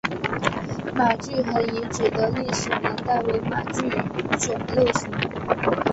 [0.95, 5.11] 马聚垣遗址的历史年代为马家窑类型。